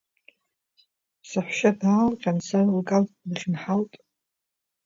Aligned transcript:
Саҳәшьа 1.29 1.71
даалҟьан, 1.79 2.37
сан 2.47 2.67
лкалҭ 2.77 3.09
днахьынҳалт. 3.27 3.93